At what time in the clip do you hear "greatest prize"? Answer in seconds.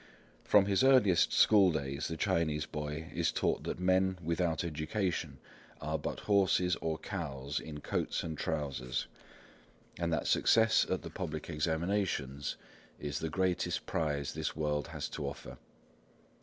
13.29-14.33